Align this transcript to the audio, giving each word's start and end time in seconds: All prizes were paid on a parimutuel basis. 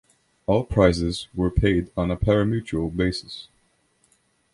All 0.47 0.63
prizes 0.63 1.27
were 1.35 1.51
paid 1.51 1.91
on 1.95 2.09
a 2.09 2.17
parimutuel 2.17 2.95
basis. 2.97 3.49